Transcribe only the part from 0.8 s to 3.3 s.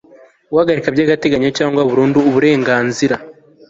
by'agateganyo cyangwa burundu uburenganzira